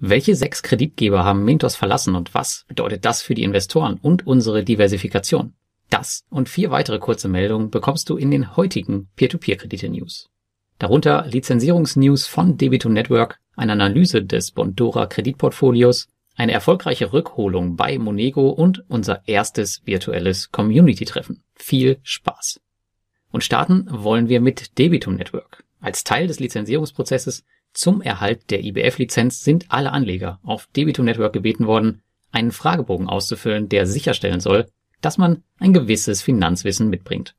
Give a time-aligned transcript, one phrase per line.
[0.00, 4.62] Welche sechs Kreditgeber haben Mintos verlassen und was bedeutet das für die Investoren und unsere
[4.62, 5.54] Diversifikation?
[5.90, 10.30] Das und vier weitere kurze Meldungen bekommst du in den heutigen Peer-to-Peer-Kredite-News.
[10.78, 16.06] Darunter Lizenzierungsnews von Debito Network, eine Analyse des Bondora Kreditportfolios,
[16.36, 21.42] eine erfolgreiche Rückholung bei Monego und unser erstes virtuelles Community-Treffen.
[21.56, 22.60] Viel Spaß!
[23.32, 25.64] Und starten wollen wir mit Debitum Network.
[25.80, 31.66] Als Teil des Lizenzierungsprozesses zum Erhalt der IBF-Lizenz sind alle Anleger auf Debitum Network gebeten
[31.66, 34.66] worden, einen Fragebogen auszufüllen, der sicherstellen soll,
[35.00, 37.34] dass man ein gewisses Finanzwissen mitbringt.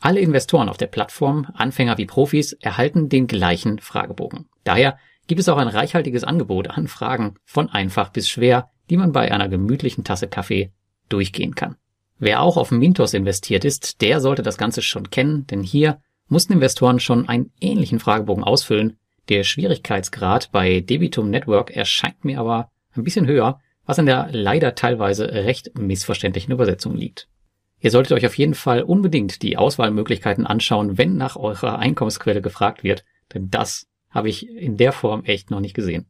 [0.00, 4.48] Alle Investoren auf der Plattform, Anfänger wie Profis, erhalten den gleichen Fragebogen.
[4.62, 9.12] Daher gibt es auch ein reichhaltiges Angebot an Fragen von einfach bis schwer, die man
[9.12, 10.72] bei einer gemütlichen Tasse Kaffee
[11.08, 11.76] durchgehen kann.
[12.18, 16.52] Wer auch auf Mintos investiert ist, der sollte das Ganze schon kennen, denn hier mussten
[16.52, 18.98] Investoren schon einen ähnlichen Fragebogen ausfüllen.
[19.28, 24.74] Der Schwierigkeitsgrad bei Debitum Network erscheint mir aber ein bisschen höher, was an der leider
[24.74, 27.28] teilweise recht missverständlichen Übersetzung liegt.
[27.80, 32.82] Ihr solltet euch auf jeden Fall unbedingt die Auswahlmöglichkeiten anschauen, wenn nach eurer Einkommensquelle gefragt
[32.82, 33.04] wird,
[33.34, 36.06] denn das habe ich in der Form echt noch nicht gesehen.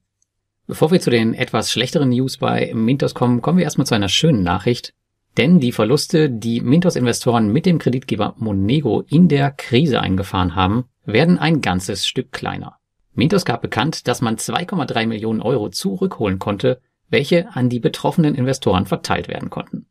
[0.67, 4.09] Bevor wir zu den etwas schlechteren News bei Mintos kommen, kommen wir erstmal zu einer
[4.09, 4.95] schönen Nachricht.
[5.37, 11.39] Denn die Verluste, die Mintos-Investoren mit dem Kreditgeber Monego in der Krise eingefahren haben, werden
[11.39, 12.79] ein ganzes Stück kleiner.
[13.15, 18.87] Mintos gab bekannt, dass man 2,3 Millionen Euro zurückholen konnte, welche an die betroffenen Investoren
[18.87, 19.87] verteilt werden konnten.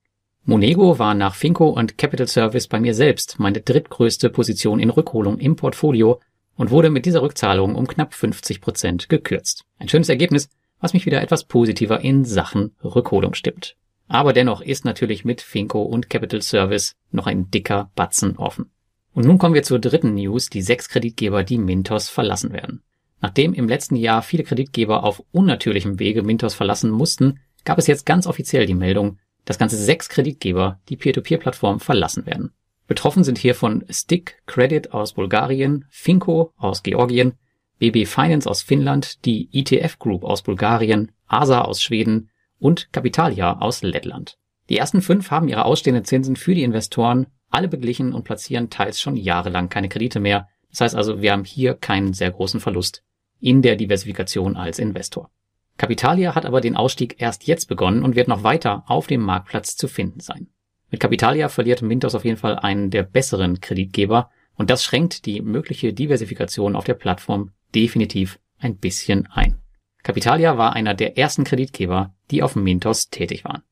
[0.46, 5.38] Monego war nach Finco und Capital Service bei mir selbst meine drittgrößte Position in Rückholung
[5.38, 6.20] im Portfolio
[6.58, 9.64] und wurde mit dieser Rückzahlung um knapp 50 Prozent gekürzt.
[9.80, 10.50] Ein schönes Ergebnis,
[10.82, 13.78] was mich wieder etwas positiver in Sachen Rückholung stimmt.
[14.10, 18.70] Aber dennoch ist natürlich mit Finco und Capital Service noch ein dicker Batzen offen.
[19.14, 22.84] Und nun kommen wir zur dritten News, die sechs Kreditgeber, die Mintos verlassen werden.
[23.24, 28.06] Nachdem im letzten Jahr viele Kreditgeber auf unnatürlichem Wege Mintos verlassen mussten, gab es jetzt
[28.06, 32.52] ganz offiziell die Meldung, dass ganze sechs Kreditgeber die Peer-to-Peer-Plattform verlassen werden.
[32.86, 37.36] Betroffen sind hiervon Stick Credit aus Bulgarien, Finco aus Georgien,
[37.80, 42.30] BB Finance aus Finnland, die ETF Group aus Bulgarien, ASA aus Schweden
[42.60, 44.38] und Capitalia aus Lettland.
[44.68, 49.00] Die ersten fünf haben ihre ausstehenden Zinsen für die Investoren alle beglichen und platzieren teils
[49.00, 50.50] schon jahrelang keine Kredite mehr.
[50.72, 53.02] Das heißt also, wir haben hier keinen sehr großen Verlust
[53.44, 55.30] in der Diversifikation als Investor.
[55.78, 59.76] Capitalia hat aber den Ausstieg erst jetzt begonnen und wird noch weiter auf dem Marktplatz
[59.76, 60.48] zu finden sein.
[60.90, 65.42] Mit Capitalia verliert Mintos auf jeden Fall einen der besseren Kreditgeber und das schränkt die
[65.42, 69.60] mögliche Diversifikation auf der Plattform definitiv ein bisschen ein.
[70.04, 73.64] Capitalia war einer der ersten Kreditgeber, die auf Mintos tätig waren.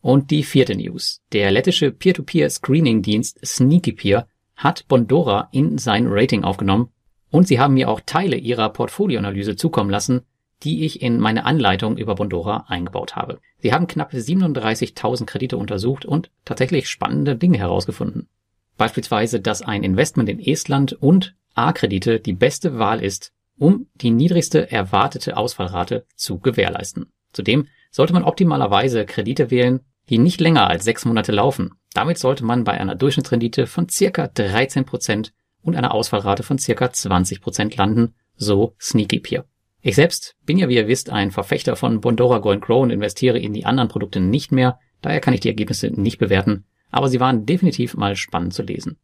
[0.00, 1.22] Und die vierte News.
[1.32, 6.90] Der lettische Peer-to-Peer-Screening-Dienst Sneakypeer hat Bondora in sein Rating aufgenommen
[7.34, 10.20] und sie haben mir auch Teile ihrer Portfolioanalyse zukommen lassen,
[10.62, 13.40] die ich in meine Anleitung über Bondora eingebaut habe.
[13.58, 18.28] Sie haben knapp 37.000 Kredite untersucht und tatsächlich spannende Dinge herausgefunden.
[18.76, 24.70] Beispielsweise, dass ein Investment in Estland und A-Kredite die beste Wahl ist, um die niedrigste
[24.70, 27.06] erwartete Ausfallrate zu gewährleisten.
[27.32, 31.72] Zudem sollte man optimalerweise Kredite wählen, die nicht länger als sechs Monate laufen.
[31.94, 35.32] Damit sollte man bei einer Durchschnittsrendite von circa 13 Prozent
[35.64, 39.44] und einer Ausfallrate von circa 20 Prozent landen, so Sneaky Peer.
[39.80, 43.38] Ich selbst bin ja, wie ihr wisst, ein Verfechter von Bondora Go Grow und investiere
[43.38, 47.20] in die anderen Produkte nicht mehr, daher kann ich die Ergebnisse nicht bewerten, aber sie
[47.20, 48.98] waren definitiv mal spannend zu lesen.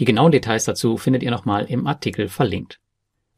[0.00, 2.80] Die genauen Details dazu findet ihr nochmal im Artikel verlinkt.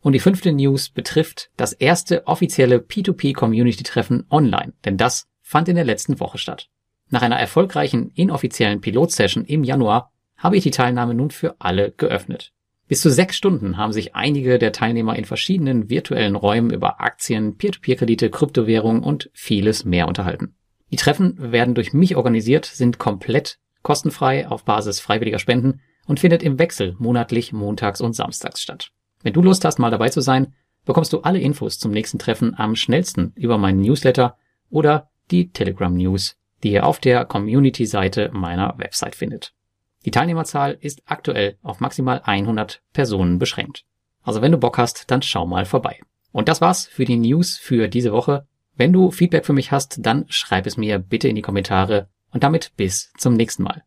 [0.01, 5.85] Und die fünfte News betrifft das erste offizielle P2P-Community-Treffen online, denn das fand in der
[5.85, 6.69] letzten Woche statt.
[7.09, 12.53] Nach einer erfolgreichen inoffiziellen Pilotsession im Januar habe ich die Teilnahme nun für alle geöffnet.
[12.91, 17.57] Bis zu sechs Stunden haben sich einige der Teilnehmer in verschiedenen virtuellen Räumen über Aktien,
[17.57, 20.57] Peer-to-Peer-Kredite, Kryptowährungen und vieles mehr unterhalten.
[20.91, 26.43] Die Treffen werden durch mich organisiert, sind komplett kostenfrei auf Basis freiwilliger Spenden und findet
[26.43, 28.91] im Wechsel monatlich montags und samstags statt.
[29.23, 30.53] Wenn du Lust hast, mal dabei zu sein,
[30.85, 34.37] bekommst du alle Infos zum nächsten Treffen am schnellsten über meinen Newsletter
[34.69, 39.53] oder die Telegram News, die ihr auf der Community-Seite meiner Website findet.
[40.05, 43.85] Die Teilnehmerzahl ist aktuell auf maximal 100 Personen beschränkt.
[44.23, 46.01] Also wenn du Bock hast, dann schau mal vorbei.
[46.33, 48.47] Und das war's für die News für diese Woche.
[48.77, 52.43] Wenn du Feedback für mich hast, dann schreib es mir bitte in die Kommentare und
[52.43, 53.83] damit bis zum nächsten Mal.